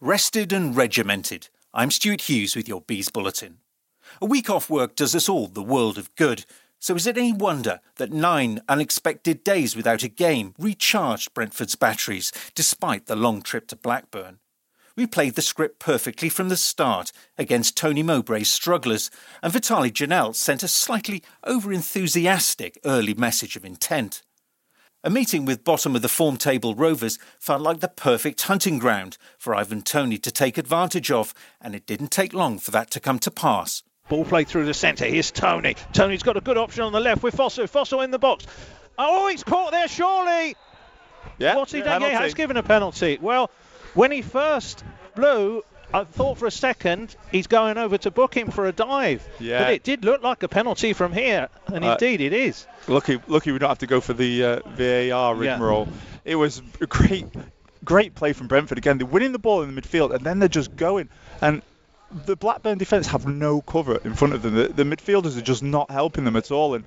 Rested 0.00 0.52
and 0.52 0.76
regimented. 0.76 1.48
I'm 1.74 1.90
Stuart 1.90 2.28
Hughes 2.28 2.54
with 2.54 2.68
your 2.68 2.82
Bees 2.82 3.08
Bulletin. 3.08 3.58
A 4.22 4.26
week 4.26 4.48
off 4.48 4.70
work 4.70 4.94
does 4.94 5.12
us 5.12 5.28
all 5.28 5.48
the 5.48 5.60
world 5.60 5.98
of 5.98 6.14
good, 6.14 6.44
so 6.78 6.94
is 6.94 7.04
it 7.08 7.18
any 7.18 7.32
wonder 7.32 7.80
that 7.96 8.12
nine 8.12 8.60
unexpected 8.68 9.42
days 9.42 9.74
without 9.74 10.04
a 10.04 10.08
game 10.08 10.54
recharged 10.56 11.34
Brentford's 11.34 11.74
batteries 11.74 12.30
despite 12.54 13.06
the 13.06 13.16
long 13.16 13.42
trip 13.42 13.66
to 13.66 13.76
Blackburn? 13.76 14.38
We 14.94 15.08
played 15.08 15.34
the 15.34 15.42
script 15.42 15.80
perfectly 15.80 16.28
from 16.28 16.48
the 16.48 16.56
start 16.56 17.10
against 17.36 17.76
Tony 17.76 18.04
Mowbray's 18.04 18.52
strugglers, 18.52 19.10
and 19.42 19.52
Vitaly 19.52 19.90
Janelt 19.90 20.36
sent 20.36 20.62
a 20.62 20.68
slightly 20.68 21.24
over 21.42 21.72
enthusiastic 21.72 22.78
early 22.84 23.14
message 23.14 23.56
of 23.56 23.64
intent. 23.64 24.22
A 25.04 25.10
meeting 25.10 25.44
with 25.44 25.62
bottom 25.62 25.94
of 25.94 26.02
the 26.02 26.08
form 26.08 26.36
table 26.36 26.74
Rovers 26.74 27.20
felt 27.38 27.62
like 27.62 27.78
the 27.78 27.86
perfect 27.86 28.42
hunting 28.42 28.80
ground 28.80 29.16
for 29.38 29.54
Ivan 29.54 29.82
Toney 29.82 30.18
to 30.18 30.32
take 30.32 30.58
advantage 30.58 31.12
of, 31.12 31.32
and 31.60 31.76
it 31.76 31.86
didn't 31.86 32.10
take 32.10 32.34
long 32.34 32.58
for 32.58 32.72
that 32.72 32.90
to 32.90 33.00
come 33.00 33.20
to 33.20 33.30
pass. 33.30 33.84
Ball 34.08 34.24
played 34.24 34.48
through 34.48 34.66
the 34.66 34.74
centre. 34.74 35.04
Here's 35.04 35.30
Toney. 35.30 35.76
Toney's 35.92 36.24
got 36.24 36.36
a 36.36 36.40
good 36.40 36.58
option 36.58 36.82
on 36.82 36.92
the 36.92 36.98
left 36.98 37.22
with 37.22 37.36
Fosu. 37.36 37.70
Fosu 37.70 38.02
in 38.02 38.10
the 38.10 38.18
box. 38.18 38.44
Oh, 38.98 39.28
he's 39.28 39.44
caught 39.44 39.70
there, 39.70 39.86
surely. 39.86 40.56
Yeah, 41.38 41.54
Watty 41.54 41.80
Dengue 41.80 42.02
has 42.02 42.34
given 42.34 42.56
a 42.56 42.64
penalty. 42.64 43.18
Well, 43.20 43.52
when 43.94 44.10
he 44.10 44.22
first 44.22 44.82
blew, 45.14 45.62
I 45.92 46.04
thought 46.04 46.36
for 46.38 46.46
a 46.46 46.50
second 46.50 47.14
he's 47.32 47.46
going 47.46 47.78
over 47.78 47.96
to 47.98 48.10
book 48.10 48.36
him 48.36 48.50
for 48.50 48.66
a 48.66 48.72
dive. 48.72 49.26
Yeah. 49.40 49.64
But 49.64 49.72
it 49.74 49.82
did 49.84 50.04
look 50.04 50.22
like 50.22 50.42
a 50.42 50.48
penalty 50.48 50.92
from 50.92 51.12
here, 51.12 51.48
and 51.66 51.84
Uh, 51.84 51.92
indeed 51.92 52.20
it 52.20 52.32
is. 52.32 52.66
Lucky, 52.86 53.18
lucky 53.26 53.52
we 53.52 53.58
don't 53.58 53.68
have 53.70 53.78
to 53.78 53.86
go 53.86 54.00
for 54.00 54.12
the 54.12 54.44
uh, 54.44 54.60
VAR 54.66 55.34
Yeah. 55.42 55.52
rigmarole. 55.52 55.88
It 56.24 56.34
was 56.36 56.60
a 56.80 56.86
great, 56.86 57.26
great 57.84 58.14
play 58.14 58.32
from 58.34 58.48
Brentford 58.48 58.76
again. 58.78 58.98
They're 58.98 59.06
winning 59.06 59.32
the 59.32 59.38
ball 59.38 59.62
in 59.62 59.74
the 59.74 59.80
midfield 59.80 60.14
and 60.14 60.24
then 60.24 60.38
they're 60.40 60.48
just 60.48 60.76
going. 60.76 61.08
And 61.40 61.62
the 62.26 62.36
Blackburn 62.36 62.78
defence 62.78 63.06
have 63.08 63.26
no 63.26 63.60
cover 63.62 63.96
in 64.04 64.14
front 64.14 64.34
of 64.34 64.42
them. 64.42 64.54
The, 64.54 64.68
the 64.68 64.84
midfielders 64.84 65.38
are 65.38 65.42
just 65.42 65.62
not 65.62 65.90
helping 65.90 66.24
them 66.24 66.36
at 66.36 66.50
all. 66.50 66.74
And 66.74 66.84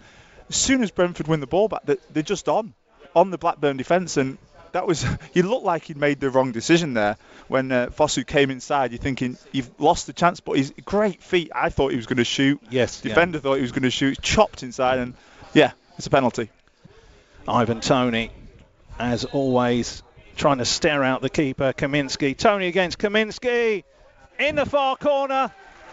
as 0.50 0.56
soon 0.56 0.83
as 0.83 0.92
Brentford 0.92 1.28
win 1.28 1.39
the 1.39 1.48
ball 1.48 1.67
back, 1.67 1.81
they- 1.86 1.98
they're 2.11 2.23
just 2.23 2.48
on, 2.50 2.73
on 3.16 3.31
the 3.31 3.38
Blackburn 3.39 3.78
defence. 3.78 4.17
And 4.17 4.38
that 4.72 4.88
was, 4.88 5.05
you 5.33 5.44
looked 5.44 5.66
like 5.66 5.86
he'd 5.86 5.97
made 5.97 6.19
the 6.19 6.30
wrong 6.30 6.52
decision 6.52 6.94
there 6.94 7.17
when 7.47 7.72
uh, 7.72 7.88
Fosu 7.88 8.25
came 8.25 8.52
inside. 8.52 8.91
You're 8.91 9.00
thinking 9.00 9.38
you've 9.52 9.69
lost 9.80 10.08
the 10.08 10.14
chance, 10.14 10.39
but 10.39 10.58
he's 10.58 10.72
great 10.86 11.22
feet. 11.22 11.52
I 11.53 11.69
thought 11.69 11.91
he 11.91 11.97
was 11.97 12.05
going 12.05 12.17
to 12.17 12.23
shoot. 12.23 12.61
Yes. 12.69 13.02
yeah. 13.03 13.09
Defender 13.09 13.39
thought 13.39 13.55
he 13.55 13.61
was 13.61 13.72
going 13.72 13.83
to 13.83 13.92
shoot. 13.92 14.22
Chopped 14.22 14.64
inside, 14.64 14.99
and 14.99 15.14
yeah, 15.53 15.72
it's 15.97 16.08
a 16.08 16.09
penalty. 16.09 16.49
Ivan 17.47 17.81
Toney, 17.81 18.31
as 18.99 19.25
always, 19.25 20.03
trying 20.36 20.59
to 20.59 20.66
stare 20.66 21.03
out 21.03 21.22
the 21.22 21.30
keeper, 21.30 21.73
Kaminski. 21.73 22.38
Toney 22.38 22.67
against 22.67 22.97
Kaminski 22.97 23.83
in 24.39 24.55
the 24.55 24.66
far 24.66 24.95
corner. 24.95 25.52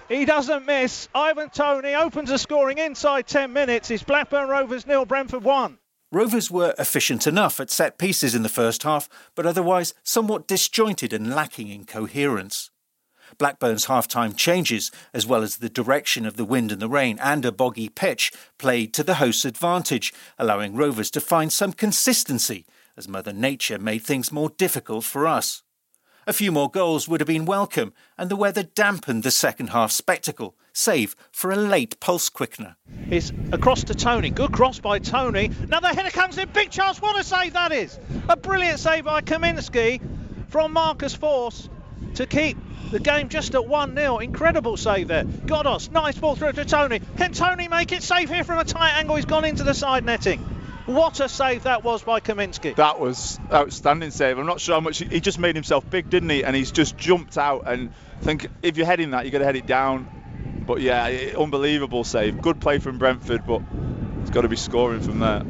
He 0.08 0.24
doesn't 0.24 0.64
miss. 0.64 1.08
Ivan 1.14 1.50
Toney 1.50 1.94
opens 1.94 2.30
the 2.30 2.38
scoring 2.38 2.78
inside 2.78 3.26
10 3.26 3.52
minutes. 3.52 3.90
It's 3.90 4.02
Blackburn 4.02 4.48
Rovers 4.48 4.86
nil, 4.86 5.04
Brentford 5.04 5.44
1. 5.44 5.78
Rovers 6.10 6.50
were 6.50 6.74
efficient 6.78 7.26
enough 7.26 7.60
at 7.60 7.70
set 7.70 7.98
pieces 7.98 8.34
in 8.34 8.42
the 8.42 8.48
first 8.48 8.82
half, 8.82 9.10
but 9.34 9.44
otherwise 9.44 9.92
somewhat 10.02 10.48
disjointed 10.48 11.12
and 11.12 11.34
lacking 11.34 11.68
in 11.68 11.84
coherence. 11.84 12.70
Blackburn's 13.36 13.84
half-time 13.84 14.32
changes, 14.32 14.90
as 15.12 15.26
well 15.26 15.42
as 15.42 15.56
the 15.56 15.68
direction 15.68 16.24
of 16.24 16.38
the 16.38 16.46
wind 16.46 16.72
and 16.72 16.80
the 16.80 16.88
rain 16.88 17.18
and 17.20 17.44
a 17.44 17.52
boggy 17.52 17.90
pitch, 17.90 18.32
played 18.58 18.94
to 18.94 19.02
the 19.02 19.16
host's 19.16 19.44
advantage, 19.44 20.14
allowing 20.38 20.74
Rovers 20.74 21.10
to 21.10 21.20
find 21.20 21.52
some 21.52 21.74
consistency, 21.74 22.64
as 22.96 23.06
Mother 23.06 23.34
Nature 23.34 23.78
made 23.78 24.02
things 24.02 24.32
more 24.32 24.48
difficult 24.48 25.04
for 25.04 25.26
us. 25.26 25.62
A 26.28 26.34
few 26.34 26.52
more 26.52 26.70
goals 26.70 27.08
would 27.08 27.22
have 27.22 27.26
been 27.26 27.46
welcome, 27.46 27.94
and 28.18 28.30
the 28.30 28.36
weather 28.36 28.62
dampened 28.62 29.22
the 29.22 29.30
second 29.30 29.68
half 29.68 29.90
spectacle, 29.90 30.54
save 30.74 31.16
for 31.32 31.50
a 31.50 31.56
late 31.56 31.98
pulse 32.00 32.28
quickener. 32.28 32.76
It's 33.08 33.32
across 33.50 33.82
to 33.84 33.94
Toney. 33.94 34.28
Good 34.28 34.52
cross 34.52 34.78
by 34.78 34.98
Toney. 34.98 35.50
Another 35.62 35.88
header 35.88 36.10
comes 36.10 36.36
in. 36.36 36.50
Big 36.50 36.70
chance. 36.70 37.00
What 37.00 37.18
a 37.18 37.24
save 37.24 37.54
that 37.54 37.72
is. 37.72 37.98
A 38.28 38.36
brilliant 38.36 38.78
save 38.78 39.06
by 39.06 39.22
Kaminski 39.22 40.02
from 40.48 40.74
Marcus 40.74 41.16
Forss 41.16 41.70
to 42.16 42.26
keep 42.26 42.58
the 42.90 43.00
game 43.00 43.30
just 43.30 43.54
at 43.54 43.66
1 43.66 43.96
0. 43.96 44.18
Incredible 44.18 44.76
save 44.76 45.08
there. 45.08 45.24
Godos. 45.24 45.90
Nice 45.90 46.18
ball 46.18 46.36
through 46.36 46.52
to 46.52 46.66
Toney. 46.66 47.00
Can 47.16 47.32
Toney 47.32 47.68
make 47.68 47.92
it 47.92 48.02
safe 48.02 48.28
here 48.28 48.44
from 48.44 48.58
a 48.58 48.64
tight 48.64 48.98
angle? 48.98 49.16
He's 49.16 49.24
gone 49.24 49.46
into 49.46 49.64
the 49.64 49.72
side 49.72 50.04
netting. 50.04 50.44
What 50.88 51.20
a 51.20 51.28
save 51.28 51.64
that 51.64 51.84
was 51.84 52.02
by 52.02 52.20
Kaminski. 52.20 52.74
That 52.76 52.98
was 52.98 53.38
outstanding 53.52 54.10
save. 54.10 54.38
I'm 54.38 54.46
not 54.46 54.58
sure 54.58 54.74
how 54.76 54.80
much 54.80 54.98
he 54.98 55.20
just 55.20 55.38
made 55.38 55.54
himself 55.54 55.88
big, 55.90 56.08
didn't 56.08 56.30
he? 56.30 56.42
And 56.42 56.56
he's 56.56 56.72
just 56.72 56.96
jumped 56.96 57.36
out. 57.36 57.64
And 57.66 57.92
I 58.20 58.24
think 58.24 58.46
if 58.62 58.78
you're 58.78 58.86
heading 58.86 59.10
that, 59.10 59.26
you 59.26 59.30
got 59.30 59.40
to 59.40 59.44
head 59.44 59.56
it 59.56 59.66
down. 59.66 60.08
But 60.66 60.80
yeah, 60.80 61.04
i- 61.04 61.34
unbelievable 61.38 62.04
save. 62.04 62.40
Good 62.40 62.58
play 62.60 62.78
from 62.78 62.96
Brentford, 62.96 63.46
but 63.46 63.60
he's 64.20 64.30
got 64.30 64.42
to 64.42 64.48
be 64.48 64.56
scoring 64.56 65.02
from 65.02 65.18
there. 65.18 65.42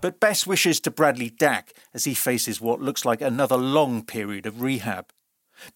But 0.00 0.18
best 0.18 0.44
wishes 0.46 0.80
to 0.80 0.90
Bradley 0.90 1.30
Dack 1.30 1.72
as 1.94 2.02
he 2.04 2.12
faces 2.14 2.60
what 2.60 2.80
looks 2.80 3.04
like 3.04 3.20
another 3.20 3.56
long 3.56 4.04
period 4.04 4.44
of 4.44 4.60
rehab. 4.60 5.06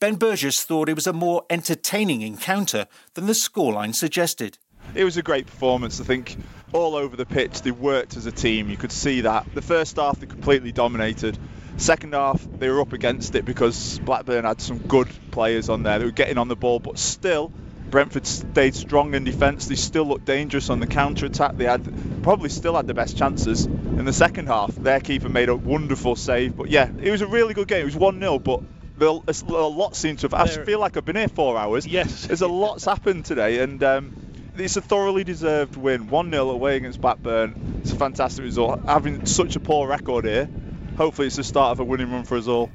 Ben 0.01 0.17
Burgess 0.17 0.65
thought 0.65 0.89
it 0.89 0.95
was 0.97 1.07
a 1.07 1.13
more 1.13 1.45
entertaining 1.49 2.23
encounter 2.23 2.89
than 3.15 3.27
the 3.27 3.33
scoreline 3.33 3.95
suggested. 3.95 4.59
It 4.95 5.05
was 5.05 5.17
a 5.17 5.23
great 5.23 5.47
performance. 5.47 6.01
I 6.01 6.05
think 6.05 6.37
all 6.73 6.95
over 6.95 7.17
the 7.17 7.27
pitch 7.27 7.63
they 7.63 7.71
worked 7.71 8.17
as 8.17 8.27
a 8.27 8.33
team. 8.33 8.69
You 8.69 8.77
could 8.77 8.93
see 8.93 9.23
that. 9.23 9.47
The 9.55 9.63
first 9.63 9.97
half 9.97 10.21
they 10.21 10.27
completely 10.27 10.73
dominated. 10.73 11.39
Second 11.77 12.15
half 12.15 12.43
they 12.59 12.69
were 12.69 12.81
up 12.81 12.93
against 12.93 13.35
it 13.35 13.45
because 13.45 13.99
Blackburn 14.01 14.45
had 14.45 14.61
some 14.61 14.79
good 14.79 15.09
players 15.31 15.69
on 15.69 15.83
there. 15.83 15.99
They 15.99 16.05
were 16.05 16.11
getting 16.11 16.39
on 16.39 16.49
the 16.49 16.57
ball, 16.57 16.81
but 16.81 16.99
still 16.99 17.53
Brentford 17.91 18.27
stayed 18.27 18.75
strong 18.75 19.15
in 19.15 19.25
defence. 19.25 19.67
They 19.67 19.75
still 19.75 20.05
looked 20.05 20.25
dangerous 20.25 20.71
on 20.71 20.81
the 20.81 20.87
counter 20.87 21.27
attack. 21.27 21.57
They 21.57 21.65
had 21.65 22.23
probably 22.23 22.51
still 22.51 22.77
had 22.77 22.87
the 22.87 22.95
best 22.95 23.17
chances 23.17 23.65
in 23.67 24.05
the 24.05 24.13
second 24.13 24.47
half. 24.47 24.75
Their 24.75 25.01
keeper 25.01 25.29
made 25.29 25.49
a 25.49 25.57
wonderful 25.57 26.17
save. 26.17 26.57
But 26.57 26.69
yeah, 26.69 26.91
it 27.01 27.11
was 27.11 27.23
a 27.23 27.27
really 27.27 27.55
good 27.55 27.69
game. 27.69 27.83
It 27.83 27.87
was 27.87 27.97
1 27.97 28.21
0, 28.21 28.39
but 28.39 28.61
a 29.01 29.43
lot 29.53 29.97
seemed 29.97 30.19
to 30.21 30.29
have. 30.29 30.35
I 30.35 30.65
feel 30.65 30.81
like 30.81 30.97
I've 30.97 31.05
been 31.05 31.17
here 31.17 31.29
four 31.29 31.57
hours. 31.57 31.87
Yes. 31.87 32.27
There's 32.27 32.43
a 32.43 32.49
lot's 32.49 32.85
happened 32.85 33.25
today, 33.25 33.61
and 33.61 33.83
um, 33.83 34.13
it's 34.61 34.77
a 34.77 34.81
thoroughly 34.81 35.25
deserved 35.25 35.77
win. 35.77 36.09
1 36.09 36.31
0 36.31 36.51
away 36.51 36.77
against 36.77 37.01
Blackburn. 37.01 37.81
It's 37.81 37.93
a 37.93 37.97
fantastic 37.97 38.45
result. 38.45 38.81
Having 38.85 39.27
such 39.27 39.57
a 39.57 39.61
poor 39.61 39.89
record 39.89 40.25
here, 40.25 40.49
hopefully 40.97 41.27
it's 41.27 41.37
the 41.37 41.45
start 41.45 41.73
of 41.73 41.81
a 41.81 41.85
winning 41.85 42.11
run 42.11 42.25
for 42.25 42.37
us 42.37 42.49
all. 42.49 42.71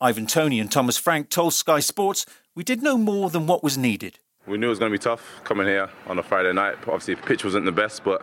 Ivan 0.00 0.26
Toney 0.26 0.60
and 0.60 0.70
Thomas 0.70 0.98
Frank 0.98 1.30
told 1.30 1.54
Sky 1.54 1.80
Sports 1.80 2.26
we 2.54 2.64
did 2.64 2.82
no 2.82 2.96
more 2.98 3.30
than 3.30 3.46
what 3.46 3.62
was 3.62 3.76
needed. 3.76 4.18
We 4.46 4.58
knew 4.58 4.66
it 4.66 4.70
was 4.70 4.78
going 4.78 4.92
to 4.92 4.98
be 4.98 5.02
tough 5.02 5.40
coming 5.44 5.66
here 5.66 5.90
on 6.06 6.18
a 6.18 6.22
Friday 6.22 6.52
night. 6.52 6.76
Obviously, 6.82 7.14
the 7.14 7.22
pitch 7.22 7.44
wasn't 7.44 7.64
the 7.64 7.72
best, 7.72 8.04
but 8.04 8.22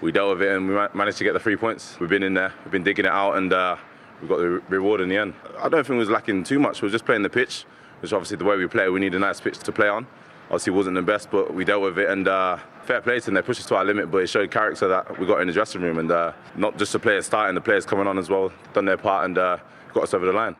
we 0.00 0.12
dealt 0.12 0.38
with 0.38 0.46
it 0.46 0.56
and 0.56 0.68
we 0.68 0.74
managed 0.94 1.18
to 1.18 1.24
get 1.24 1.32
the 1.32 1.40
three 1.40 1.56
points. 1.56 1.98
We've 1.98 2.08
been 2.08 2.22
in 2.22 2.34
there, 2.34 2.52
we've 2.64 2.72
been 2.72 2.84
digging 2.84 3.06
it 3.06 3.10
out, 3.10 3.36
and 3.36 3.52
uh, 3.52 3.76
we 4.22 4.28
got 4.28 4.38
the 4.38 4.62
reward 4.68 5.00
in 5.00 5.08
the 5.08 5.16
end. 5.16 5.34
I 5.58 5.68
don't 5.68 5.84
think 5.84 5.90
we 5.90 5.96
was 5.96 6.10
lacking 6.10 6.44
too 6.44 6.58
much. 6.58 6.80
We 6.82 6.86
were 6.86 6.92
just 6.92 7.04
playing 7.04 7.22
the 7.22 7.30
pitch, 7.30 7.64
which 8.00 8.12
obviously 8.12 8.36
the 8.36 8.44
way 8.44 8.56
we 8.56 8.66
play, 8.66 8.88
we 8.88 9.00
need 9.00 9.14
a 9.14 9.18
nice 9.18 9.40
pitch 9.40 9.58
to 9.58 9.72
play 9.72 9.88
on. 9.88 10.06
Obviously, 10.54 10.72
wasn't 10.72 10.94
the 10.94 11.02
best, 11.02 11.32
but 11.32 11.52
we 11.52 11.64
dealt 11.64 11.82
with 11.82 11.98
it, 11.98 12.08
and 12.08 12.28
uh, 12.28 12.56
fair 12.84 13.00
play 13.00 13.18
to 13.18 13.24
them. 13.24 13.34
They 13.34 13.42
pushed 13.42 13.58
us 13.58 13.66
to 13.66 13.74
our 13.74 13.84
limit, 13.84 14.08
but 14.08 14.18
it 14.18 14.28
showed 14.28 14.52
character 14.52 14.86
that 14.86 15.18
we 15.18 15.26
got 15.26 15.40
in 15.40 15.48
the 15.48 15.52
dressing 15.52 15.82
room, 15.82 15.98
and 15.98 16.08
uh, 16.12 16.32
not 16.54 16.78
just 16.78 16.92
the 16.92 17.00
players 17.00 17.26
starting, 17.26 17.56
the 17.56 17.60
players 17.60 17.84
coming 17.84 18.06
on 18.06 18.18
as 18.18 18.30
well, 18.30 18.52
done 18.72 18.84
their 18.84 18.96
part, 18.96 19.24
and 19.24 19.36
uh, 19.36 19.58
got 19.92 20.04
us 20.04 20.14
over 20.14 20.26
the 20.26 20.32
line. 20.32 20.54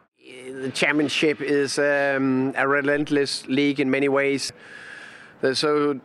The 0.50 0.72
championship 0.75 1.41
is 1.41 1.78
um, 1.78 2.55
a 2.56 2.66
relentless 2.66 3.47
league 3.47 3.78
in 3.78 3.88
many 3.88 4.09
ways. 4.09 4.53
There's 5.43 5.60
so 5.60 6.00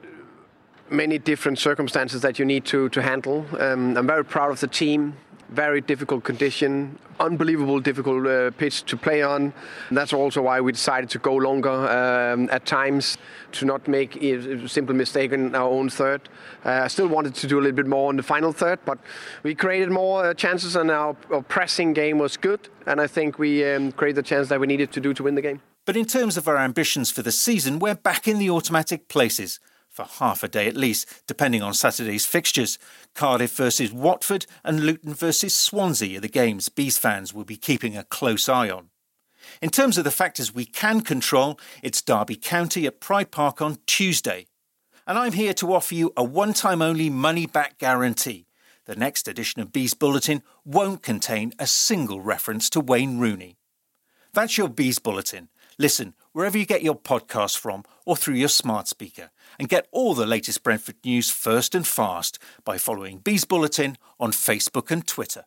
many 0.91 1.17
different 1.17 1.57
circumstances 1.57 2.21
that 2.21 2.37
you 2.37 2.45
need 2.45 2.65
to, 2.65 2.89
to 2.89 3.01
handle. 3.01 3.47
Um, 3.59 3.97
I'm 3.97 4.05
very 4.05 4.23
proud 4.23 4.51
of 4.51 4.59
the 4.59 4.67
team. 4.67 5.15
Very 5.51 5.81
difficult 5.81 6.23
condition, 6.23 6.99
unbelievable 7.19 7.79
difficult 7.79 8.27
uh, 8.27 8.51
pitch 8.51 8.83
to 8.83 8.95
play 8.95 9.23
on. 9.23 9.51
And 9.89 9.97
that's 9.97 10.13
also 10.13 10.43
why 10.43 10.61
we 10.61 10.71
decided 10.71 11.09
to 11.09 11.19
go 11.19 11.35
longer 11.35 11.69
um, 11.69 12.49
at 12.51 12.65
times 12.65 13.17
to 13.53 13.65
not 13.65 13.87
make 13.87 14.15
a 14.21 14.67
simple 14.67 14.95
mistake 14.95 15.31
in 15.31 15.55
our 15.55 15.69
own 15.69 15.89
third. 15.89 16.29
Uh, 16.63 16.81
I 16.83 16.87
still 16.87 17.07
wanted 17.07 17.33
to 17.35 17.47
do 17.47 17.57
a 17.57 17.61
little 17.61 17.75
bit 17.75 17.87
more 17.87 18.11
in 18.11 18.17
the 18.17 18.23
final 18.23 18.51
third, 18.51 18.79
but 18.85 18.99
we 19.41 19.55
created 19.55 19.89
more 19.89 20.25
uh, 20.25 20.33
chances 20.35 20.75
and 20.75 20.91
our, 20.91 21.15
our 21.31 21.41
pressing 21.41 21.93
game 21.93 22.19
was 22.19 22.37
good. 22.37 22.69
And 22.85 23.01
I 23.01 23.07
think 23.07 23.39
we 23.39 23.65
um, 23.65 23.91
created 23.91 24.17
the 24.17 24.27
chance 24.27 24.49
that 24.49 24.59
we 24.59 24.67
needed 24.67 24.91
to 24.91 25.01
do 25.01 25.13
to 25.15 25.23
win 25.23 25.35
the 25.35 25.41
game. 25.41 25.61
But 25.85 25.97
in 25.97 26.05
terms 26.05 26.37
of 26.37 26.47
our 26.47 26.57
ambitions 26.57 27.09
for 27.09 27.23
the 27.23 27.31
season, 27.31 27.79
we're 27.79 27.95
back 27.95 28.27
in 28.27 28.37
the 28.37 28.51
automatic 28.51 29.07
places. 29.07 29.59
For 29.99 30.23
half 30.23 30.43
a 30.43 30.47
day 30.47 30.69
at 30.69 30.77
least, 30.77 31.27
depending 31.27 31.61
on 31.61 31.73
Saturday's 31.73 32.25
fixtures. 32.25 32.79
Cardiff 33.15 33.53
versus 33.57 33.91
Watford 33.91 34.45
and 34.63 34.79
Luton 34.79 35.13
versus 35.13 35.53
Swansea 35.53 36.19
are 36.19 36.21
the 36.21 36.29
games 36.29 36.69
Bees 36.69 36.97
fans 36.97 37.33
will 37.33 37.43
be 37.43 37.57
keeping 37.57 37.97
a 37.97 38.05
close 38.05 38.47
eye 38.47 38.69
on. 38.69 38.91
In 39.61 39.69
terms 39.69 39.97
of 39.97 40.05
the 40.05 40.09
factors 40.11 40.55
we 40.55 40.63
can 40.63 41.01
control, 41.01 41.59
it's 41.83 42.01
Derby 42.01 42.37
County 42.37 42.87
at 42.87 43.01
Pride 43.01 43.29
Park 43.29 43.61
on 43.61 43.79
Tuesday. 43.87 44.45
And 45.05 45.17
I'm 45.17 45.33
here 45.33 45.53
to 45.55 45.73
offer 45.73 45.95
you 45.95 46.13
a 46.15 46.23
one 46.23 46.53
time 46.53 46.81
only 46.81 47.09
money 47.09 47.45
back 47.45 47.77
guarantee. 47.77 48.45
The 48.85 48.95
next 48.95 49.27
edition 49.27 49.61
of 49.61 49.73
Bees 49.73 49.95
Bulletin 49.95 50.43
won't 50.63 51.03
contain 51.03 51.51
a 51.59 51.67
single 51.67 52.21
reference 52.21 52.69
to 52.69 52.79
Wayne 52.79 53.19
Rooney. 53.19 53.57
That's 54.31 54.57
your 54.57 54.69
Bees 54.69 54.99
Bulletin. 54.99 55.49
Listen 55.81 56.13
wherever 56.33 56.57
you 56.57 56.65
get 56.65 56.83
your 56.83 56.99
podcast 56.99 57.57
from 57.57 57.85
or 58.05 58.17
through 58.17 58.35
your 58.35 58.49
smart 58.49 58.89
speaker 58.89 59.31
and 59.57 59.69
get 59.69 59.87
all 59.93 60.13
the 60.13 60.25
latest 60.25 60.61
Brentford 60.61 60.97
news 61.05 61.31
first 61.31 61.73
and 61.73 61.87
fast 61.87 62.37
by 62.65 62.77
following 62.77 63.19
Bees 63.19 63.45
Bulletin 63.45 63.97
on 64.19 64.33
Facebook 64.33 64.91
and 64.91 65.07
Twitter. 65.07 65.45